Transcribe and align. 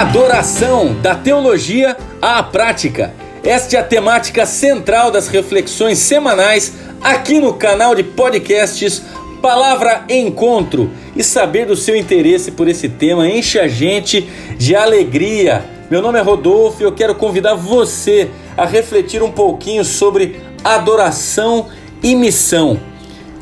Adoração 0.00 0.94
da 0.94 1.14
teologia 1.14 1.94
à 2.22 2.42
prática. 2.42 3.12
Esta 3.44 3.76
é 3.76 3.80
a 3.80 3.84
temática 3.84 4.46
central 4.46 5.10
das 5.10 5.28
reflexões 5.28 5.98
semanais 5.98 6.72
aqui 7.02 7.38
no 7.38 7.52
canal 7.52 7.94
de 7.94 8.02
podcasts 8.02 9.02
Palavra 9.42 10.06
Encontro. 10.08 10.90
E 11.14 11.22
saber 11.22 11.66
do 11.66 11.76
seu 11.76 11.94
interesse 11.94 12.50
por 12.50 12.66
esse 12.66 12.88
tema 12.88 13.28
enche 13.28 13.58
a 13.58 13.68
gente 13.68 14.26
de 14.56 14.74
alegria. 14.74 15.66
Meu 15.90 16.00
nome 16.00 16.18
é 16.18 16.22
Rodolfo 16.22 16.80
e 16.80 16.86
eu 16.86 16.92
quero 16.92 17.14
convidar 17.14 17.54
você 17.54 18.30
a 18.56 18.64
refletir 18.64 19.22
um 19.22 19.30
pouquinho 19.30 19.84
sobre 19.84 20.40
adoração 20.64 21.68
e 22.02 22.14
missão. 22.14 22.80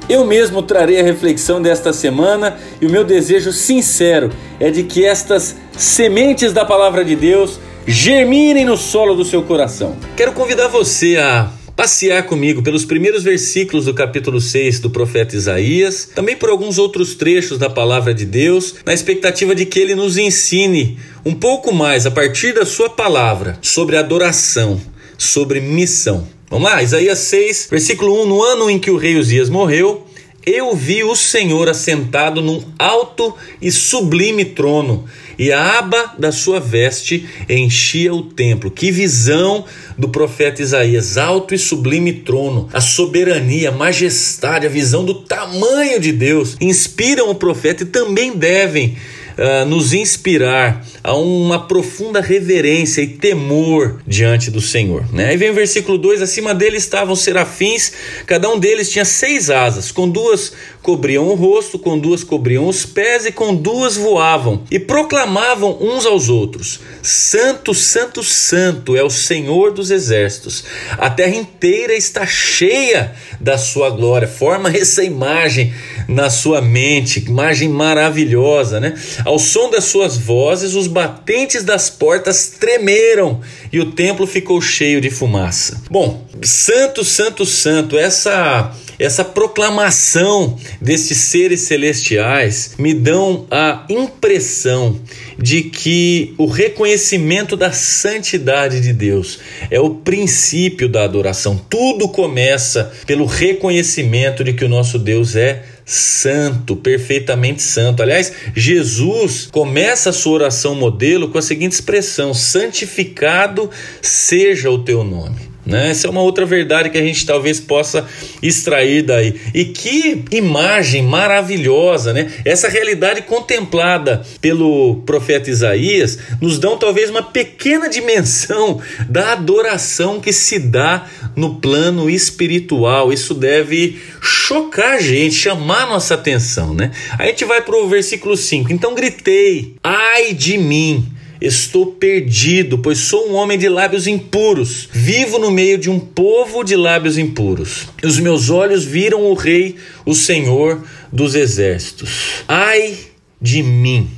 Eu 0.08 0.24
mesmo 0.24 0.62
trarei 0.62 0.98
a 0.98 1.02
reflexão 1.02 1.60
desta 1.60 1.92
semana 1.92 2.56
e 2.80 2.86
o 2.86 2.90
meu 2.90 3.04
desejo 3.04 3.52
sincero 3.52 4.30
é 4.58 4.70
de 4.70 4.84
que 4.84 5.04
estas 5.04 5.54
sementes 5.76 6.50
da 6.50 6.64
palavra 6.64 7.04
de 7.04 7.14
Deus 7.14 7.60
germinem 7.86 8.64
no 8.64 8.76
solo 8.76 9.14
do 9.14 9.24
seu 9.24 9.42
coração. 9.42 9.96
Quero 10.16 10.32
convidar 10.32 10.68
você 10.68 11.18
a 11.18 11.50
passear 11.76 12.24
comigo 12.24 12.62
pelos 12.62 12.86
primeiros 12.86 13.22
versículos 13.22 13.84
do 13.84 13.92
capítulo 13.92 14.40
6 14.40 14.80
do 14.80 14.90
profeta 14.90 15.36
Isaías, 15.36 16.08
também 16.14 16.36
por 16.36 16.48
alguns 16.48 16.78
outros 16.78 17.14
trechos 17.14 17.58
da 17.58 17.68
palavra 17.68 18.14
de 18.14 18.24
Deus, 18.24 18.76
na 18.86 18.94
expectativa 18.94 19.54
de 19.54 19.66
que 19.66 19.78
ele 19.78 19.94
nos 19.94 20.16
ensine 20.16 20.98
um 21.24 21.34
pouco 21.34 21.72
mais 21.72 22.06
a 22.06 22.10
partir 22.10 22.54
da 22.54 22.64
sua 22.64 22.88
palavra 22.88 23.58
sobre 23.60 23.96
adoração, 23.96 24.80
sobre 25.18 25.60
missão. 25.60 26.37
Vamos 26.50 26.70
lá, 26.70 26.82
Isaías 26.82 27.18
6, 27.18 27.68
versículo 27.70 28.22
1: 28.22 28.26
No 28.26 28.42
ano 28.42 28.70
em 28.70 28.78
que 28.78 28.90
o 28.90 28.96
rei 28.96 29.16
Uzias 29.16 29.50
morreu, 29.50 30.06
eu 30.46 30.74
vi 30.74 31.04
o 31.04 31.14
Senhor 31.14 31.68
assentado 31.68 32.40
num 32.40 32.64
alto 32.78 33.34
e 33.60 33.70
sublime 33.70 34.46
trono, 34.46 35.04
e 35.38 35.52
a 35.52 35.78
aba 35.78 36.14
da 36.18 36.32
sua 36.32 36.58
veste 36.58 37.28
enchia 37.50 38.14
o 38.14 38.22
templo. 38.22 38.70
Que 38.70 38.90
visão 38.90 39.66
do 39.98 40.08
profeta 40.08 40.62
Isaías! 40.62 41.18
Alto 41.18 41.54
e 41.54 41.58
sublime 41.58 42.14
trono, 42.14 42.66
a 42.72 42.80
soberania, 42.80 43.68
a 43.68 43.72
majestade, 43.72 44.66
a 44.66 44.70
visão 44.70 45.04
do 45.04 45.14
tamanho 45.14 46.00
de 46.00 46.12
Deus 46.12 46.56
inspiram 46.62 47.28
o 47.28 47.34
profeta 47.34 47.82
e 47.82 47.86
também 47.86 48.32
devem 48.32 48.96
uh, 49.38 49.64
nos 49.64 49.92
inspirar 49.92 50.84
a 51.02 51.14
uma 51.14 51.66
profunda 51.66 52.20
reverência 52.20 53.00
e 53.00 53.06
temor 53.06 54.02
diante 54.06 54.50
do 54.50 54.60
Senhor. 54.60 55.04
Né? 55.12 55.26
Aí 55.26 55.36
vem 55.36 55.50
o 55.50 55.54
versículo 55.54 55.96
2: 55.96 56.20
acima 56.20 56.54
dele 56.54 56.76
estavam 56.76 57.14
serafins, 57.14 57.92
cada 58.26 58.50
um 58.50 58.58
deles 58.58 58.90
tinha 58.90 59.04
seis 59.04 59.48
asas, 59.48 59.92
com 59.92 60.08
duas 60.08 60.52
cobriam 60.82 61.26
o 61.28 61.34
rosto, 61.34 61.78
com 61.78 61.98
duas 61.98 62.24
cobriam 62.24 62.66
os 62.66 62.84
pés 62.84 63.26
e 63.26 63.32
com 63.32 63.54
duas 63.54 63.96
voavam, 63.96 64.64
e 64.70 64.78
proclamavam 64.78 65.78
uns 65.80 66.04
aos 66.04 66.28
outros: 66.28 66.80
Santo, 67.02 67.72
Santo, 67.74 68.22
Santo 68.22 68.96
é 68.96 69.02
o 69.02 69.10
Senhor 69.10 69.72
dos 69.72 69.90
exércitos. 69.90 70.64
A 70.96 71.08
terra 71.08 71.36
inteira 71.36 71.94
está 71.94 72.26
cheia 72.26 73.12
da 73.40 73.56
sua 73.56 73.90
glória. 73.90 74.26
Forma 74.26 74.70
essa 74.70 75.04
imagem 75.04 75.72
na 76.08 76.30
sua 76.30 76.60
mente, 76.60 77.20
imagem 77.20 77.68
maravilhosa, 77.68 78.80
né? 78.80 78.94
Ao 79.28 79.38
som 79.38 79.68
das 79.68 79.84
suas 79.84 80.16
vozes, 80.16 80.74
os 80.74 80.86
batentes 80.86 81.62
das 81.62 81.90
portas 81.90 82.54
tremeram 82.58 83.42
e 83.70 83.78
o 83.78 83.92
templo 83.92 84.26
ficou 84.26 84.58
cheio 84.58 85.02
de 85.02 85.10
fumaça. 85.10 85.82
Bom, 85.90 86.26
santo, 86.42 87.04
santo, 87.04 87.44
santo, 87.44 87.98
essa 87.98 88.74
essa 88.98 89.24
proclamação 89.24 90.56
destes 90.80 91.18
seres 91.18 91.60
celestiais 91.60 92.74
me 92.78 92.92
dão 92.92 93.46
a 93.48 93.84
impressão 93.88 95.00
de 95.38 95.62
que 95.62 96.34
o 96.36 96.46
reconhecimento 96.46 97.56
da 97.56 97.70
santidade 97.70 98.80
de 98.80 98.92
Deus 98.92 99.38
é 99.70 99.78
o 99.78 99.90
princípio 99.90 100.88
da 100.88 101.04
adoração. 101.04 101.56
Tudo 101.70 102.08
começa 102.08 102.92
pelo 103.06 103.24
reconhecimento 103.24 104.42
de 104.42 104.52
que 104.52 104.64
o 104.64 104.68
nosso 104.68 104.98
Deus 104.98 105.36
é 105.36 105.62
santo, 105.88 106.76
perfeitamente 106.76 107.62
santo. 107.62 108.02
Aliás, 108.02 108.30
Jesus 108.54 109.48
começa 109.50 110.10
a 110.10 110.12
sua 110.12 110.34
oração 110.34 110.74
modelo 110.74 111.30
com 111.30 111.38
a 111.38 111.42
seguinte 111.42 111.72
expressão: 111.72 112.34
santificado 112.34 113.70
seja 114.02 114.70
o 114.70 114.78
teu 114.78 115.02
nome. 115.02 115.47
Né? 115.68 115.90
Essa 115.90 116.06
é 116.06 116.10
uma 116.10 116.22
outra 116.22 116.46
verdade 116.46 116.88
que 116.88 116.96
a 116.96 117.02
gente 117.02 117.26
talvez 117.26 117.60
possa 117.60 118.06
extrair 118.42 119.02
daí. 119.02 119.38
E 119.54 119.66
que 119.66 120.24
imagem 120.30 121.02
maravilhosa, 121.02 122.14
né? 122.14 122.32
Essa 122.42 122.70
realidade 122.70 123.20
contemplada 123.20 124.22
pelo 124.40 125.02
profeta 125.04 125.50
Isaías 125.50 126.18
nos 126.40 126.58
dão 126.58 126.78
talvez 126.78 127.10
uma 127.10 127.22
pequena 127.22 127.86
dimensão 127.86 128.80
da 129.10 129.32
adoração 129.32 130.20
que 130.20 130.32
se 130.32 130.58
dá 130.58 131.06
no 131.36 131.56
plano 131.56 132.08
espiritual. 132.08 133.12
Isso 133.12 133.34
deve 133.34 133.98
chocar 134.22 134.94
a 134.94 135.00
gente, 135.00 135.34
chamar 135.34 135.86
nossa 135.86 136.14
atenção, 136.14 136.72
né? 136.72 136.92
A 137.18 137.26
gente 137.26 137.44
vai 137.44 137.60
para 137.60 137.76
o 137.76 137.86
versículo 137.86 138.38
5. 138.38 138.72
Então 138.72 138.94
gritei: 138.94 139.74
Ai 139.84 140.32
de 140.32 140.56
mim! 140.56 141.17
Estou 141.40 141.86
perdido, 141.86 142.78
pois 142.78 142.98
sou 142.98 143.30
um 143.30 143.34
homem 143.34 143.56
de 143.56 143.68
lábios 143.68 144.06
impuros. 144.06 144.88
Vivo 144.92 145.38
no 145.38 145.50
meio 145.50 145.78
de 145.78 145.88
um 145.88 146.00
povo 146.00 146.64
de 146.64 146.74
lábios 146.74 147.16
impuros. 147.16 147.86
Os 148.02 148.18
meus 148.18 148.50
olhos 148.50 148.84
viram 148.84 149.22
o 149.22 149.34
Rei, 149.34 149.76
o 150.04 150.14
Senhor 150.14 150.82
dos 151.12 151.34
exércitos. 151.34 152.42
Ai 152.48 152.96
de 153.40 153.62
mim! 153.62 154.10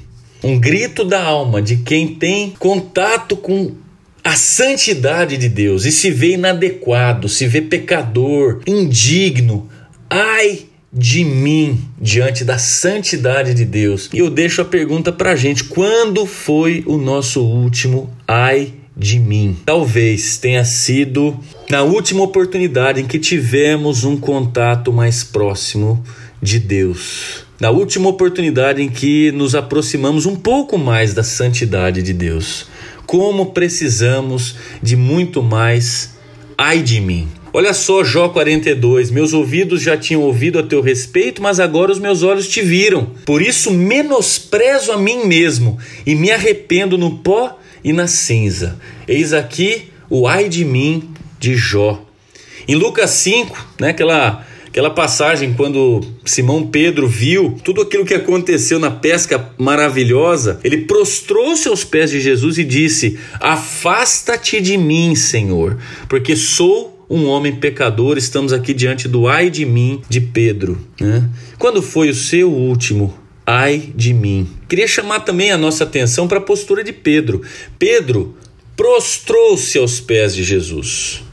Um 0.42 0.58
grito 0.58 1.04
da 1.04 1.22
alma 1.22 1.60
de 1.60 1.76
quem 1.76 2.14
tem 2.14 2.54
contato 2.58 3.37
com 3.37 3.72
a 4.25 4.34
santidade 4.37 5.37
de 5.37 5.50
Deus 5.50 5.84
e 5.84 5.92
se 5.92 6.10
vê 6.10 6.32
inadequado, 6.32 7.28
se 7.28 7.47
vê 7.47 7.60
pecador, 7.60 8.62
indigno. 8.66 9.69
Ai 10.08 10.69
de 10.93 11.25
mim 11.25 11.81
diante 12.01 12.45
da 12.45 12.59
santidade 12.59 13.55
de 13.55 13.65
Deus. 13.65 14.11
E 14.12 14.19
eu 14.19 14.28
deixo 14.28 14.61
a 14.61 14.65
pergunta 14.65 15.12
para 15.12 15.33
a 15.33 15.37
gente: 15.37 15.65
quando 15.65 16.27
foi 16.27 16.83
o 16.87 16.97
nosso 16.97 17.43
último 17.43 18.11
ai 18.27 18.75
de 18.97 19.19
mim? 19.19 19.56
Talvez 19.65 20.37
tenha 20.37 20.65
sido 20.65 21.39
na 21.69 21.83
última 21.83 22.23
oportunidade 22.23 23.00
em 23.00 23.06
que 23.06 23.19
tivemos 23.19 24.05
um 24.05 24.17
contato 24.17 24.93
mais 24.93 25.23
próximo 25.23 26.03
de 26.43 26.59
Deus. 26.59 27.45
Na 27.61 27.71
última 27.71 28.09
oportunidade 28.09 28.83
em 28.83 28.89
que 28.89 29.31
nos 29.33 29.55
aproximamos 29.55 30.25
um 30.25 30.34
pouco 30.34 30.79
mais 30.79 31.12
da 31.12 31.23
santidade 31.23 32.03
de 32.03 32.12
Deus. 32.12 32.67
Como 33.06 33.53
precisamos 33.53 34.56
de 34.83 34.97
muito 34.97 35.43
mais 35.43 36.17
ai 36.56 36.83
de 36.83 37.00
mim. 37.00 37.29
Olha 37.53 37.75
só, 37.75 38.05
Jó 38.05 38.28
42: 38.28 39.11
Meus 39.11 39.33
ouvidos 39.33 39.83
já 39.83 39.97
tinham 39.97 40.22
ouvido 40.22 40.59
a 40.59 40.62
teu 40.62 40.81
respeito, 40.81 41.43
mas 41.43 41.59
agora 41.59 41.91
os 41.91 41.99
meus 41.99 42.22
olhos 42.22 42.47
te 42.47 42.62
viram. 42.62 43.11
Por 43.27 43.43
isso 43.43 43.72
menosprezo 43.72 44.93
a 44.93 44.97
mim 44.97 45.25
mesmo 45.27 45.77
e 46.06 46.15
me 46.15 46.31
arrependo 46.31 46.97
no 46.97 47.19
pó 47.19 47.59
e 47.83 47.93
na 47.93 48.06
cinza. 48.06 48.78
Eis 49.09 49.33
aqui 49.33 49.88
o 50.09 50.28
ai 50.28 50.49
de 50.49 50.65
mim 50.65 51.11
de 51.41 51.56
Jó. 51.56 52.05
Em 52.69 52.77
Lucas 52.77 53.11
5, 53.11 53.75
né, 53.81 53.88
aquela, 53.88 54.47
aquela 54.69 54.91
passagem 54.91 55.53
quando 55.55 56.03
Simão 56.25 56.69
Pedro 56.69 57.09
viu 57.09 57.59
tudo 57.65 57.81
aquilo 57.81 58.05
que 58.05 58.15
aconteceu 58.15 58.78
na 58.78 58.93
pesca 58.93 59.50
maravilhosa, 59.59 60.61
ele 60.62 60.82
prostrou-se 60.82 61.67
aos 61.67 61.82
pés 61.82 62.11
de 62.12 62.21
Jesus 62.21 62.59
e 62.59 62.65
disse: 62.65 63.19
Afasta-te 63.41 64.61
de 64.61 64.77
mim, 64.77 65.17
Senhor, 65.17 65.78
porque 66.09 66.37
sou 66.37 67.00
um 67.10 67.26
homem 67.26 67.56
pecador, 67.56 68.16
estamos 68.16 68.53
aqui 68.53 68.72
diante 68.72 69.09
do 69.09 69.26
ai 69.26 69.50
de 69.50 69.66
mim 69.66 70.00
de 70.09 70.21
Pedro. 70.21 70.81
Né? 71.00 71.28
Quando 71.59 71.82
foi 71.82 72.09
o 72.09 72.15
seu 72.15 72.48
último 72.53 73.12
ai 73.44 73.93
de 73.97 74.14
mim? 74.14 74.49
Queria 74.69 74.87
chamar 74.87 75.20
também 75.20 75.50
a 75.50 75.58
nossa 75.58 75.82
atenção 75.82 76.29
para 76.29 76.38
a 76.38 76.43
postura 76.43 76.85
de 76.85 76.93
Pedro. 76.93 77.43
Pedro 77.76 78.37
prostrou-se 78.76 79.76
aos 79.76 79.99
pés 79.99 80.37
de 80.37 80.44
Jesus 80.44 81.25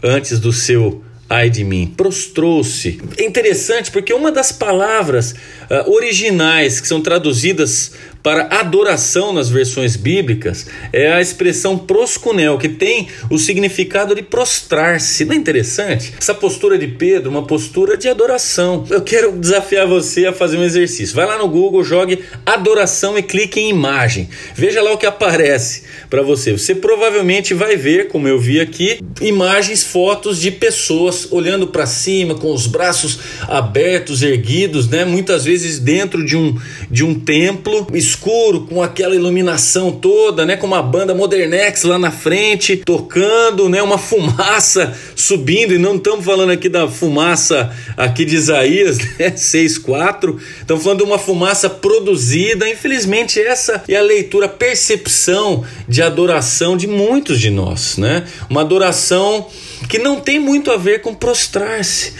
antes 0.00 0.38
do 0.38 0.52
seu 0.52 1.02
ai 1.28 1.50
de 1.50 1.64
mim, 1.64 1.92
prostrou-se. 1.96 3.00
É 3.16 3.24
interessante 3.24 3.90
porque 3.90 4.12
uma 4.14 4.30
das 4.30 4.52
palavras 4.52 5.32
uh, 5.32 5.90
originais 5.90 6.80
que 6.80 6.86
são 6.86 7.00
traduzidas 7.00 7.92
para 8.24 8.48
adoração 8.58 9.34
nas 9.34 9.50
versões 9.50 9.96
bíblicas 9.96 10.66
é 10.94 11.12
a 11.12 11.20
expressão 11.20 11.76
proscunel, 11.76 12.56
que 12.56 12.70
tem 12.70 13.08
o 13.28 13.36
significado 13.38 14.14
de 14.14 14.22
prostrar-se. 14.22 15.26
Não 15.26 15.34
é 15.34 15.36
interessante? 15.36 16.14
Essa 16.18 16.34
postura 16.34 16.78
de 16.78 16.88
Pedro, 16.88 17.28
uma 17.28 17.46
postura 17.46 17.98
de 17.98 18.08
adoração. 18.08 18.86
Eu 18.88 19.02
quero 19.02 19.30
desafiar 19.32 19.86
você 19.86 20.24
a 20.24 20.32
fazer 20.32 20.56
um 20.56 20.64
exercício. 20.64 21.14
Vai 21.14 21.26
lá 21.26 21.36
no 21.36 21.46
Google, 21.46 21.84
jogue 21.84 22.24
adoração 22.46 23.18
e 23.18 23.22
clique 23.22 23.60
em 23.60 23.68
imagem. 23.68 24.30
Veja 24.54 24.80
lá 24.80 24.94
o 24.94 24.96
que 24.96 25.04
aparece 25.04 25.82
para 26.08 26.22
você. 26.22 26.52
Você 26.52 26.74
provavelmente 26.74 27.52
vai 27.52 27.76
ver, 27.76 28.08
como 28.08 28.26
eu 28.26 28.40
vi 28.40 28.58
aqui, 28.58 29.00
imagens, 29.20 29.84
fotos 29.84 30.40
de 30.40 30.50
pessoas 30.50 31.30
olhando 31.30 31.66
para 31.66 31.84
cima 31.84 32.34
com 32.34 32.54
os 32.54 32.66
braços 32.66 33.18
abertos, 33.42 34.22
erguidos, 34.22 34.88
né? 34.88 35.04
Muitas 35.04 35.44
vezes 35.44 35.78
dentro 35.78 36.24
de 36.24 36.38
um 36.38 36.58
de 36.90 37.04
um 37.04 37.14
templo 37.18 37.86
e 37.92 38.00
escuro, 38.14 38.62
com 38.62 38.82
aquela 38.82 39.14
iluminação 39.14 39.90
toda, 39.90 40.46
né? 40.46 40.56
Com 40.56 40.66
uma 40.66 40.82
banda 40.82 41.14
Modernex 41.14 41.82
lá 41.82 41.98
na 41.98 42.10
frente, 42.10 42.76
tocando, 42.76 43.68
né? 43.68 43.82
Uma 43.82 43.98
fumaça 43.98 44.96
subindo, 45.16 45.74
e 45.74 45.78
não 45.78 45.96
estamos 45.96 46.24
falando 46.24 46.50
aqui 46.50 46.68
da 46.68 46.88
fumaça 46.88 47.74
aqui 47.96 48.24
de 48.24 48.36
Isaías, 48.36 48.98
né? 49.18 49.32
6.4, 49.32 50.38
estamos 50.60 50.82
falando 50.82 50.98
de 50.98 51.04
uma 51.04 51.18
fumaça 51.18 51.68
produzida. 51.68 52.68
Infelizmente, 52.68 53.40
essa 53.40 53.82
é 53.88 53.96
a 53.96 54.02
leitura, 54.02 54.46
a 54.46 54.48
percepção 54.48 55.64
de 55.88 56.00
adoração 56.00 56.76
de 56.76 56.86
muitos 56.86 57.40
de 57.40 57.50
nós, 57.50 57.98
né? 57.98 58.24
Uma 58.48 58.60
adoração 58.60 59.48
que 59.88 59.98
não 59.98 60.20
tem 60.20 60.38
muito 60.38 60.70
a 60.70 60.76
ver 60.76 61.00
com 61.00 61.14
prostrar-se, 61.14 62.12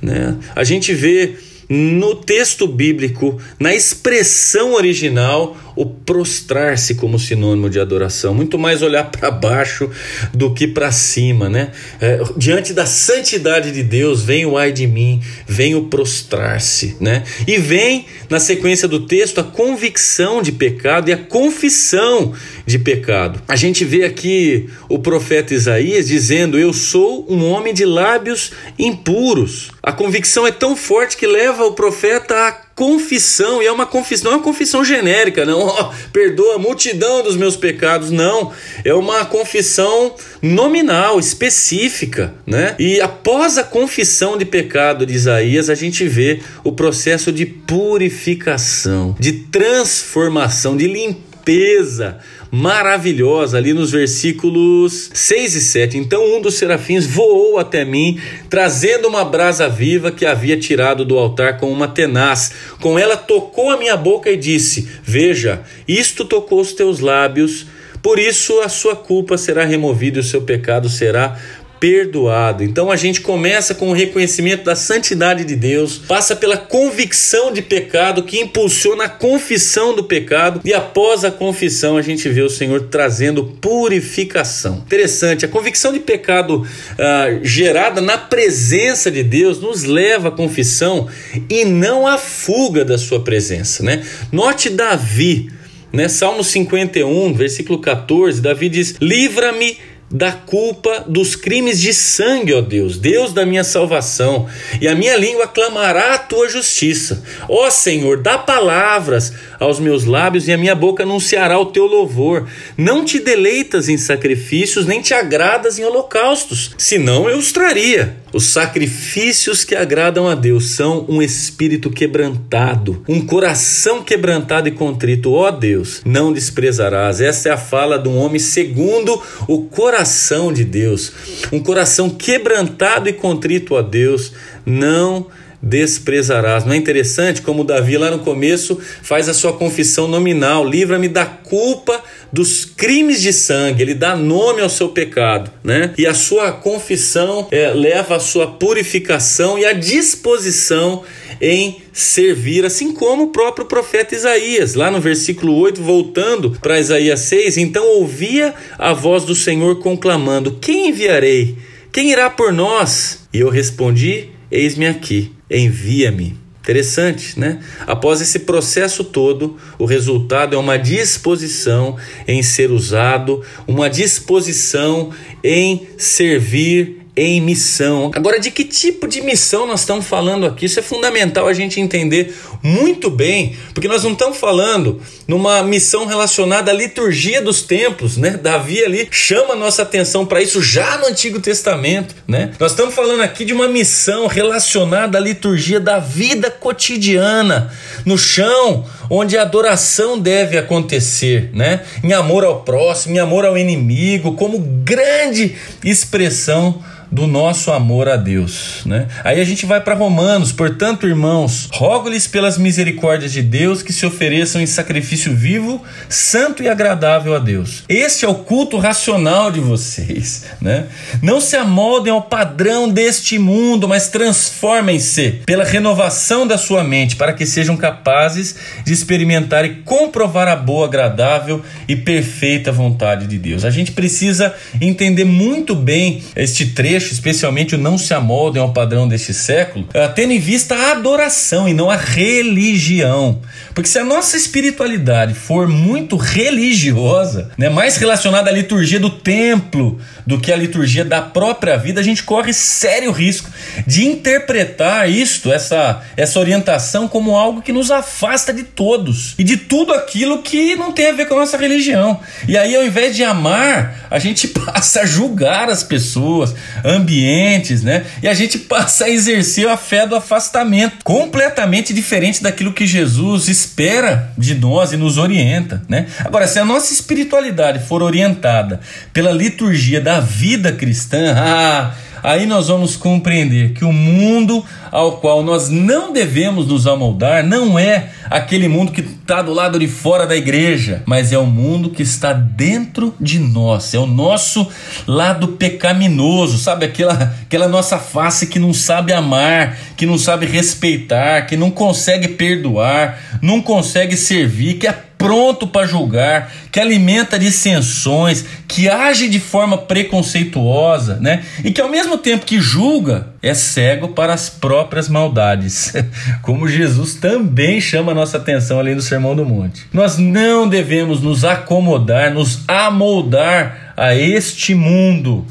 né? 0.00 0.36
A 0.54 0.62
gente 0.62 0.94
vê 0.94 1.36
no 1.68 2.14
texto 2.14 2.66
bíblico, 2.66 3.40
na 3.58 3.74
expressão 3.74 4.74
original, 4.74 5.56
o 5.76 5.86
prostrar-se 5.86 6.94
como 6.94 7.18
sinônimo 7.18 7.68
de 7.68 7.80
adoração, 7.80 8.34
muito 8.34 8.58
mais 8.58 8.82
olhar 8.82 9.10
para 9.10 9.30
baixo 9.30 9.90
do 10.32 10.52
que 10.52 10.66
para 10.66 10.92
cima, 10.92 11.48
né? 11.48 11.72
É, 12.00 12.20
diante 12.36 12.72
da 12.72 12.86
santidade 12.86 13.72
de 13.72 13.82
Deus, 13.82 14.22
vem 14.22 14.46
o 14.46 14.56
ai 14.56 14.72
de 14.72 14.86
mim, 14.86 15.20
vem 15.46 15.74
o 15.74 15.84
prostrar-se, 15.84 16.96
né? 17.00 17.24
E 17.46 17.58
vem 17.58 18.06
na 18.28 18.38
sequência 18.38 18.86
do 18.86 19.06
texto 19.06 19.40
a 19.40 19.44
convicção 19.44 20.42
de 20.42 20.52
pecado 20.52 21.08
e 21.08 21.12
a 21.12 21.16
confissão 21.16 22.32
de 22.66 22.78
pecado. 22.78 23.40
A 23.46 23.56
gente 23.56 23.84
vê 23.84 24.04
aqui 24.04 24.68
o 24.88 24.98
profeta 24.98 25.54
Isaías 25.54 26.06
dizendo: 26.06 26.58
Eu 26.58 26.72
sou 26.72 27.26
um 27.28 27.48
homem 27.50 27.74
de 27.74 27.84
lábios 27.84 28.52
impuros. 28.78 29.70
A 29.82 29.92
convicção 29.92 30.46
é 30.46 30.52
tão 30.52 30.76
forte 30.76 31.16
que 31.16 31.26
leva 31.26 31.64
o 31.64 31.72
profeta 31.72 32.34
a 32.34 32.63
confissão, 32.74 33.62
e 33.62 33.66
é 33.66 33.72
uma 33.72 33.86
confissão, 33.86 34.30
não 34.30 34.32
é 34.32 34.36
uma 34.40 34.44
confissão 34.44 34.84
genérica, 34.84 35.44
não, 35.44 35.60
oh, 35.66 35.90
perdoa 36.12 36.56
a 36.56 36.58
multidão 36.58 37.22
dos 37.22 37.36
meus 37.36 37.56
pecados, 37.56 38.10
não, 38.10 38.52
é 38.84 38.92
uma 38.92 39.24
confissão 39.24 40.14
nominal, 40.42 41.18
específica, 41.18 42.34
né? 42.46 42.74
E 42.78 43.00
após 43.00 43.56
a 43.58 43.64
confissão 43.64 44.36
de 44.36 44.44
pecado 44.44 45.06
de 45.06 45.14
Isaías, 45.14 45.70
a 45.70 45.74
gente 45.74 46.06
vê 46.06 46.40
o 46.62 46.72
processo 46.72 47.30
de 47.30 47.46
purificação, 47.46 49.14
de 49.18 49.32
transformação, 49.32 50.76
de 50.76 50.86
limpeza 50.86 52.18
maravilhosa 52.54 53.58
ali 53.58 53.74
nos 53.74 53.90
versículos 53.90 55.10
6 55.12 55.56
e 55.56 55.60
7. 55.60 55.98
Então 55.98 56.36
um 56.36 56.40
dos 56.40 56.54
serafins 56.54 57.04
voou 57.04 57.58
até 57.58 57.84
mim, 57.84 58.20
trazendo 58.48 59.08
uma 59.08 59.24
brasa 59.24 59.68
viva 59.68 60.12
que 60.12 60.24
havia 60.24 60.56
tirado 60.56 61.04
do 61.04 61.18
altar 61.18 61.58
com 61.58 61.72
uma 61.72 61.88
tenaz. 61.88 62.52
Com 62.80 62.96
ela 62.96 63.16
tocou 63.16 63.70
a 63.70 63.76
minha 63.76 63.96
boca 63.96 64.30
e 64.30 64.36
disse: 64.36 64.88
Veja, 65.02 65.62
isto 65.88 66.24
tocou 66.24 66.60
os 66.60 66.72
teus 66.72 67.00
lábios. 67.00 67.66
Por 68.00 68.20
isso 68.20 68.60
a 68.60 68.68
sua 68.68 68.94
culpa 68.94 69.36
será 69.36 69.64
removida 69.64 70.18
e 70.18 70.20
o 70.20 70.24
seu 70.24 70.42
pecado 70.42 70.88
será 70.88 71.36
perdoado. 71.84 72.64
Então 72.64 72.90
a 72.90 72.96
gente 72.96 73.20
começa 73.20 73.74
com 73.74 73.90
o 73.90 73.92
reconhecimento 73.92 74.64
da 74.64 74.74
santidade 74.74 75.44
de 75.44 75.54
Deus, 75.54 75.98
passa 75.98 76.34
pela 76.34 76.56
convicção 76.56 77.52
de 77.52 77.60
pecado 77.60 78.22
que 78.22 78.40
impulsiona 78.40 79.04
a 79.04 79.08
confissão 79.10 79.94
do 79.94 80.02
pecado 80.02 80.62
e 80.64 80.72
após 80.72 81.26
a 81.26 81.30
confissão 81.30 81.98
a 81.98 82.00
gente 82.00 82.26
vê 82.30 82.40
o 82.40 82.48
Senhor 82.48 82.88
trazendo 82.90 83.44
purificação. 83.60 84.76
Interessante, 84.86 85.44
a 85.44 85.48
convicção 85.48 85.92
de 85.92 86.00
pecado 86.00 86.66
ah, 86.98 87.38
gerada 87.42 88.00
na 88.00 88.16
presença 88.16 89.10
de 89.10 89.22
Deus 89.22 89.60
nos 89.60 89.84
leva 89.84 90.28
à 90.28 90.32
confissão 90.32 91.06
e 91.50 91.66
não 91.66 92.06
à 92.06 92.16
fuga 92.16 92.82
da 92.82 92.96
sua 92.96 93.20
presença, 93.20 93.82
né? 93.82 94.02
Note 94.32 94.70
Davi, 94.70 95.50
né? 95.92 96.08
Salmo 96.08 96.42
51, 96.42 97.34
versículo 97.34 97.78
14, 97.78 98.40
Davi 98.40 98.70
diz: 98.70 98.94
"Livra-me 99.02 99.76
da 100.14 100.30
culpa 100.30 101.04
dos 101.08 101.34
crimes 101.34 101.80
de 101.80 101.92
sangue, 101.92 102.54
ó 102.54 102.60
Deus, 102.60 102.96
Deus 102.96 103.32
da 103.32 103.44
minha 103.44 103.64
salvação, 103.64 104.46
e 104.80 104.86
a 104.86 104.94
minha 104.94 105.16
língua 105.16 105.48
clamará 105.48 106.14
a 106.14 106.18
tua 106.18 106.48
justiça. 106.48 107.20
Ó 107.48 107.68
Senhor, 107.68 108.22
dá 108.22 108.38
palavras 108.38 109.32
aos 109.58 109.80
meus 109.80 110.04
lábios 110.04 110.46
e 110.46 110.52
a 110.52 110.56
minha 110.56 110.74
boca 110.76 111.02
anunciará 111.02 111.58
o 111.58 111.66
teu 111.66 111.86
louvor. 111.86 112.46
Não 112.78 113.04
te 113.04 113.18
deleitas 113.18 113.88
em 113.88 113.98
sacrifícios, 113.98 114.86
nem 114.86 115.02
te 115.02 115.12
agradas 115.12 115.80
em 115.80 115.84
holocaustos, 115.84 116.70
senão 116.78 117.28
eu 117.28 117.36
os 117.36 117.50
traria. 117.50 118.22
Os 118.32 118.46
sacrifícios 118.46 119.64
que 119.64 119.76
agradam 119.76 120.28
a 120.28 120.34
Deus 120.34 120.70
são 120.70 121.06
um 121.08 121.22
espírito 121.22 121.88
quebrantado, 121.88 123.02
um 123.08 123.24
coração 123.24 124.02
quebrantado 124.02 124.68
e 124.68 124.72
contrito. 124.72 125.32
Ó 125.32 125.52
Deus, 125.52 126.02
não 126.04 126.32
desprezarás. 126.32 127.20
Essa 127.20 127.50
é 127.50 127.52
a 127.52 127.56
fala 127.56 127.96
de 127.96 128.08
um 128.08 128.18
homem 128.18 128.40
segundo 128.40 129.22
o 129.46 129.62
coração 129.66 130.03
de 130.52 130.64
Deus. 130.64 131.12
Um 131.52 131.60
coração 131.60 132.10
quebrantado 132.10 133.08
e 133.08 133.12
contrito 133.12 133.76
a 133.76 133.82
Deus. 133.82 134.32
Não 134.64 135.26
desprezarás. 135.64 136.66
Não 136.66 136.74
é 136.74 136.76
interessante 136.76 137.40
como 137.40 137.64
Davi 137.64 137.96
lá 137.96 138.10
no 138.10 138.18
começo 138.18 138.78
faz 139.02 139.28
a 139.28 139.34
sua 139.34 139.54
confissão 139.54 140.06
nominal: 140.06 140.68
livra-me 140.68 141.08
da 141.08 141.24
culpa 141.24 142.02
dos 142.30 142.64
crimes 142.64 143.22
de 143.22 143.32
sangue, 143.32 143.82
ele 143.82 143.94
dá 143.94 144.14
nome 144.14 144.60
ao 144.60 144.68
seu 144.68 144.88
pecado, 144.88 145.50
né? 145.62 145.94
E 145.96 146.06
a 146.06 146.12
sua 146.12 146.52
confissão 146.52 147.48
é, 147.50 147.72
leva 147.72 148.16
a 148.16 148.20
sua 148.20 148.46
purificação 148.46 149.58
e 149.58 149.64
a 149.64 149.72
disposição 149.72 151.02
em 151.40 151.80
servir, 151.92 152.64
assim 152.64 152.92
como 152.92 153.24
o 153.24 153.28
próprio 153.28 153.66
profeta 153.66 154.14
Isaías, 154.14 154.74
lá 154.74 154.90
no 154.90 155.00
versículo 155.00 155.56
8, 155.56 155.80
voltando 155.80 156.50
para 156.60 156.78
Isaías 156.78 157.20
6, 157.20 157.56
então 157.56 157.86
ouvia 157.86 158.54
a 158.76 158.92
voz 158.92 159.24
do 159.24 159.34
Senhor 159.34 159.80
conclamando: 159.80 160.58
Quem 160.60 160.88
enviarei? 160.88 161.56
Quem 161.92 162.10
irá 162.10 162.28
por 162.28 162.52
nós? 162.52 163.20
E 163.32 163.40
eu 163.40 163.48
respondi: 163.48 164.33
Eis-me 164.50 164.86
aqui, 164.86 165.32
envia-me. 165.50 166.44
Interessante, 166.60 167.38
né? 167.38 167.60
Após 167.86 168.22
esse 168.22 168.38
processo 168.38 169.04
todo, 169.04 169.58
o 169.78 169.84
resultado 169.84 170.56
é 170.56 170.58
uma 170.58 170.78
disposição 170.78 171.98
em 172.26 172.42
ser 172.42 172.70
usado, 172.70 173.42
uma 173.66 173.90
disposição 173.90 175.10
em 175.42 175.86
servir 175.98 177.03
em 177.16 177.40
missão. 177.40 178.10
Agora, 178.14 178.40
de 178.40 178.50
que 178.50 178.64
tipo 178.64 179.06
de 179.06 179.20
missão 179.20 179.66
nós 179.66 179.80
estamos 179.80 180.06
falando 180.06 180.46
aqui? 180.46 180.66
Isso 180.66 180.80
é 180.80 180.82
fundamental 180.82 181.46
a 181.46 181.52
gente 181.52 181.80
entender 181.80 182.34
muito 182.60 183.08
bem, 183.08 183.56
porque 183.72 183.86
nós 183.86 184.02
não 184.02 184.12
estamos 184.12 184.36
falando 184.36 185.00
numa 185.28 185.62
missão 185.62 186.06
relacionada 186.06 186.72
à 186.72 186.74
liturgia 186.74 187.40
dos 187.40 187.62
templos, 187.62 188.16
né? 188.16 188.30
Davi 188.30 188.82
ali 188.82 189.06
chama 189.10 189.54
nossa 189.54 189.82
atenção 189.82 190.26
para 190.26 190.42
isso 190.42 190.60
já 190.60 190.98
no 190.98 191.06
Antigo 191.06 191.38
Testamento, 191.38 192.14
né? 192.26 192.52
Nós 192.58 192.72
estamos 192.72 192.94
falando 192.94 193.20
aqui 193.22 193.44
de 193.44 193.52
uma 193.52 193.68
missão 193.68 194.26
relacionada 194.26 195.16
à 195.16 195.20
liturgia 195.20 195.78
da 195.78 196.00
vida 196.00 196.50
cotidiana, 196.50 197.72
no 198.04 198.18
chão, 198.18 198.84
onde 199.08 199.38
a 199.38 199.42
adoração 199.42 200.18
deve 200.18 200.58
acontecer, 200.58 201.50
né? 201.52 201.82
Em 202.02 202.12
amor 202.12 202.44
ao 202.44 202.62
próximo, 202.62 203.14
em 203.14 203.18
amor 203.18 203.44
ao 203.44 203.56
inimigo, 203.56 204.34
como 204.34 204.58
grande 204.58 205.54
expressão 205.84 206.82
do 207.14 207.28
nosso 207.28 207.70
amor 207.70 208.08
a 208.08 208.16
Deus, 208.16 208.82
né? 208.84 209.06
Aí 209.22 209.40
a 209.40 209.44
gente 209.44 209.64
vai 209.64 209.80
para 209.80 209.94
Romanos, 209.94 210.50
portanto, 210.50 211.06
irmãos, 211.06 211.68
rogo-lhes 211.72 212.26
pelas 212.26 212.58
misericórdias 212.58 213.32
de 213.32 213.40
Deus 213.40 213.82
que 213.82 213.92
se 213.92 214.04
ofereçam 214.04 214.60
em 214.60 214.66
sacrifício 214.66 215.32
vivo, 215.32 215.80
santo 216.08 216.60
e 216.60 216.68
agradável 216.68 217.32
a 217.36 217.38
Deus. 217.38 217.84
Este 217.88 218.24
é 218.24 218.28
o 218.28 218.34
culto 218.34 218.78
racional 218.78 219.52
de 219.52 219.60
vocês, 219.60 220.44
né? 220.60 220.86
Não 221.22 221.40
se 221.40 221.54
amoldem 221.54 222.12
ao 222.12 222.22
padrão 222.22 222.88
deste 222.88 223.38
mundo, 223.38 223.86
mas 223.86 224.08
transformem-se 224.08 225.42
pela 225.46 225.62
renovação 225.62 226.44
da 226.44 226.58
sua 226.58 226.82
mente, 226.82 227.14
para 227.14 227.32
que 227.32 227.46
sejam 227.46 227.76
capazes 227.76 228.56
de 228.84 228.92
experimentar 228.92 229.64
e 229.64 229.76
comprovar 229.84 230.48
a 230.48 230.56
boa, 230.56 230.86
agradável 230.86 231.62
e 231.86 231.94
perfeita 231.94 232.72
vontade 232.72 233.28
de 233.28 233.38
Deus. 233.38 233.64
A 233.64 233.70
gente 233.70 233.92
precisa 233.92 234.52
entender 234.80 235.24
muito 235.24 235.76
bem 235.76 236.20
este 236.34 236.66
trecho 236.66 237.03
trecho, 237.04 237.12
especialmente 237.12 237.74
o 237.74 237.78
não 237.78 237.98
se 237.98 238.14
amoldem 238.14 238.60
ao 238.60 238.72
padrão 238.72 239.06
deste 239.06 239.34
século, 239.34 239.86
eh, 239.92 240.08
tendo 240.08 240.32
em 240.32 240.38
vista 240.38 240.74
a 240.74 240.92
adoração 240.92 241.68
e 241.68 241.74
não 241.74 241.90
a 241.90 241.96
religião. 241.96 243.40
Porque 243.74 243.88
se 243.88 243.98
a 243.98 244.04
nossa 244.04 244.36
espiritualidade 244.36 245.34
for 245.34 245.68
muito 245.68 246.16
religiosa, 246.16 247.50
né, 247.58 247.68
mais 247.68 247.96
relacionada 247.96 248.50
à 248.50 248.52
liturgia 248.52 248.98
do 248.98 249.10
templo 249.10 249.98
do 250.26 250.40
que 250.40 250.52
à 250.52 250.56
liturgia 250.56 251.04
da 251.04 251.20
própria 251.20 251.76
vida, 251.76 252.00
a 252.00 252.04
gente 252.04 252.22
corre 252.22 252.52
sério 252.52 253.12
risco 253.12 253.50
de 253.86 254.06
interpretar 254.06 255.08
isto, 255.08 255.52
essa, 255.52 256.02
essa 256.16 256.38
orientação, 256.38 257.06
como 257.08 257.36
algo 257.36 257.62
que 257.62 257.72
nos 257.72 257.90
afasta 257.90 258.52
de 258.52 258.62
todos 258.62 259.34
e 259.38 259.44
de 259.44 259.56
tudo 259.56 259.92
aquilo 259.92 260.42
que 260.42 260.74
não 260.76 260.92
tem 260.92 261.08
a 261.08 261.12
ver 261.12 261.26
com 261.26 261.34
a 261.34 261.38
nossa 261.40 261.56
religião. 261.56 262.20
E 262.48 262.56
aí, 262.56 262.74
ao 262.74 262.84
invés 262.84 263.14
de 263.14 263.22
amar, 263.22 264.06
a 264.10 264.18
gente 264.18 264.48
passa 264.64 265.02
a 265.02 265.06
julgar 265.06 265.68
as 265.68 265.82
pessoas 265.82 266.54
ambientes, 266.84 267.82
né? 267.82 268.04
E 268.22 268.28
a 268.28 268.34
gente 268.34 268.58
passa 268.58 269.04
a 269.04 269.10
exercer 269.10 269.68
a 269.68 269.76
fé 269.76 270.06
do 270.06 270.16
afastamento, 270.16 270.98
completamente 271.04 271.92
diferente 271.92 272.42
daquilo 272.42 272.72
que 272.72 272.86
Jesus 272.86 273.48
espera 273.48 274.32
de 274.36 274.54
nós 274.54 274.92
e 274.92 274.96
nos 274.96 275.18
orienta, 275.18 275.82
né? 275.88 276.06
Agora, 276.20 276.46
se 276.46 276.58
a 276.58 276.64
nossa 276.64 276.92
espiritualidade 276.92 277.86
for 277.86 278.02
orientada 278.02 278.80
pela 279.12 279.32
liturgia 279.32 280.00
da 280.00 280.13
vida 280.20 280.72
cristã, 280.72 281.34
ah, 281.38 281.92
aí 282.22 282.46
nós 282.46 282.68
vamos 282.68 282.96
compreender 282.96 283.72
que 283.72 283.84
o 283.84 283.92
mundo 283.92 284.64
ao 284.90 285.18
qual 285.18 285.42
nós 285.42 285.68
não 285.68 286.12
devemos 286.12 286.66
nos 286.66 286.86
amoldar 286.86 287.44
não 287.44 287.78
é 287.78 288.10
aquele 288.30 288.68
mundo 288.68 288.92
que 288.92 289.00
está 289.00 289.42
do 289.42 289.52
lado 289.52 289.78
de 289.78 289.86
fora 289.88 290.26
da 290.26 290.36
igreja, 290.36 291.02
mas 291.04 291.32
é 291.32 291.38
o 291.38 291.46
mundo 291.46 291.90
que 291.90 292.02
está 292.02 292.32
dentro 292.32 293.14
de 293.20 293.38
nós, 293.38 293.92
é 293.92 293.98
o 293.98 294.06
nosso 294.06 294.66
lado 295.06 295.48
pecaminoso, 295.48 296.58
sabe? 296.58 296.86
Aquela, 296.86 297.34
aquela 297.42 297.68
nossa 297.68 297.98
face 297.98 298.46
que 298.46 298.58
não 298.58 298.72
sabe 298.72 299.12
amar, 299.12 299.76
que 299.96 300.06
não 300.06 300.16
sabe 300.16 300.46
respeitar, 300.46 301.42
que 301.46 301.56
não 301.56 301.70
consegue 301.70 302.28
perdoar, 302.28 303.18
não 303.42 303.60
consegue 303.60 304.16
servir, 304.16 304.74
que 304.74 304.86
é 304.86 304.92
pronto 305.24 305.66
para 305.66 305.86
julgar, 305.86 306.52
que 306.70 306.78
alimenta 306.78 307.38
dissensões, 307.38 308.44
que 308.68 308.90
age 308.90 309.26
de 309.26 309.40
forma 309.40 309.78
preconceituosa, 309.78 311.16
né? 311.18 311.42
E 311.64 311.72
que 311.72 311.80
ao 311.80 311.88
mesmo 311.88 312.18
tempo 312.18 312.44
que 312.44 312.60
julga, 312.60 313.28
é 313.42 313.54
cego 313.54 314.08
para 314.08 314.34
as 314.34 314.50
próprias 314.50 315.08
maldades. 315.08 315.94
Como 316.42 316.68
Jesus 316.68 317.14
também 317.14 317.80
chama 317.80 318.12
a 318.12 318.14
nossa 318.14 318.36
atenção 318.36 318.78
ali 318.78 318.94
no 318.94 319.00
Sermão 319.00 319.34
do 319.34 319.46
Monte. 319.46 319.86
Nós 319.94 320.18
não 320.18 320.68
devemos 320.68 321.22
nos 321.22 321.42
acomodar, 321.42 322.30
nos 322.30 322.60
amoldar 322.68 323.94
a 323.96 324.14
este 324.14 324.74
mundo. 324.74 325.46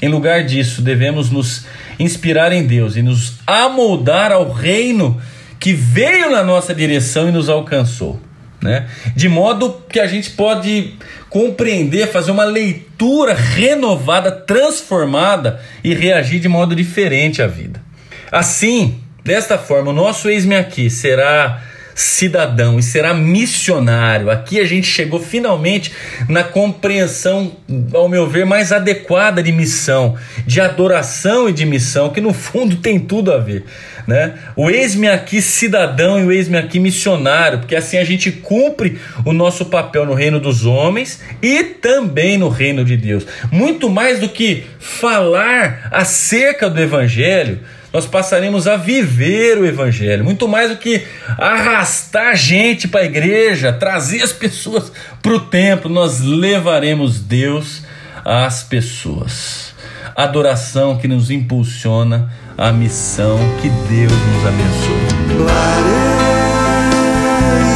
Em 0.00 0.08
lugar 0.08 0.44
disso, 0.44 0.82
devemos 0.82 1.30
nos 1.30 1.64
inspirar 1.96 2.50
em 2.50 2.66
Deus 2.66 2.96
e 2.96 3.02
nos 3.02 3.34
amoldar 3.46 4.32
ao 4.32 4.50
reino 4.50 5.20
que 5.60 5.72
veio 5.72 6.28
na 6.28 6.42
nossa 6.42 6.74
direção 6.74 7.28
e 7.28 7.32
nos 7.32 7.48
alcançou 7.48 8.18
né? 8.62 8.86
De 9.14 9.28
modo 9.28 9.82
que 9.88 9.98
a 9.98 10.06
gente 10.06 10.30
pode 10.30 10.94
compreender, 11.28 12.06
fazer 12.06 12.30
uma 12.30 12.44
leitura 12.44 13.34
renovada, 13.34 14.30
transformada 14.30 15.60
e 15.82 15.92
reagir 15.94 16.38
de 16.40 16.48
modo 16.48 16.74
diferente 16.74 17.42
à 17.42 17.46
vida. 17.46 17.82
Assim, 18.30 19.00
desta 19.24 19.58
forma, 19.58 19.90
o 19.90 19.94
nosso 19.94 20.30
eis-me 20.30 20.54
aqui 20.54 20.88
será 20.88 21.62
cidadão 21.94 22.78
e 22.78 22.82
será 22.82 23.12
missionário. 23.12 24.30
Aqui 24.30 24.60
a 24.60 24.64
gente 24.64 24.86
chegou 24.86 25.20
finalmente 25.20 25.92
na 26.28 26.42
compreensão, 26.42 27.52
ao 27.92 28.08
meu 28.08 28.28
ver, 28.28 28.46
mais 28.46 28.72
adequada 28.72 29.42
de 29.42 29.52
missão, 29.52 30.16
de 30.46 30.60
adoração 30.60 31.48
e 31.48 31.52
de 31.52 31.66
missão, 31.66 32.10
que 32.10 32.20
no 32.20 32.32
fundo 32.32 32.76
tem 32.80 32.98
tudo 32.98 33.32
a 33.32 33.38
ver. 33.38 33.64
Né? 34.06 34.34
O 34.56 34.70
eis-me 34.70 35.08
aqui 35.08 35.40
cidadão 35.40 36.18
e 36.18 36.24
o 36.24 36.32
eis-me 36.32 36.58
aqui 36.58 36.80
missionário, 36.80 37.60
porque 37.60 37.76
assim 37.76 37.98
a 37.98 38.04
gente 38.04 38.32
cumpre 38.32 38.98
o 39.24 39.32
nosso 39.32 39.66
papel 39.66 40.04
no 40.04 40.14
reino 40.14 40.40
dos 40.40 40.64
homens 40.66 41.20
e 41.40 41.62
também 41.62 42.36
no 42.36 42.48
reino 42.48 42.84
de 42.84 42.96
Deus. 42.96 43.26
Muito 43.50 43.88
mais 43.88 44.18
do 44.18 44.28
que 44.28 44.64
falar 44.78 45.88
acerca 45.92 46.68
do 46.68 46.80
evangelho, 46.80 47.60
nós 47.92 48.06
passaremos 48.06 48.66
a 48.66 48.76
viver 48.76 49.58
o 49.58 49.66
Evangelho, 49.66 50.24
muito 50.24 50.48
mais 50.48 50.70
do 50.70 50.76
que 50.76 51.04
arrastar 51.36 52.34
gente 52.34 52.88
para 52.88 53.02
a 53.02 53.04
igreja, 53.04 53.70
trazer 53.70 54.22
as 54.22 54.32
pessoas 54.32 54.90
para 55.20 55.34
o 55.34 55.40
templo, 55.40 55.90
nós 55.90 56.20
levaremos 56.20 57.20
Deus 57.20 57.82
às 58.24 58.62
pessoas. 58.62 59.74
Adoração 60.16 60.96
que 60.96 61.06
nos 61.06 61.30
impulsiona 61.30 62.32
a 62.58 62.72
missão 62.72 63.38
que 63.60 63.68
Deus 63.68 64.12
nos 64.12 64.46
abençoe. 64.46 65.06
Clareia 65.36 66.22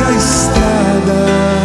a 0.06 0.12
estrada. 0.12 1.55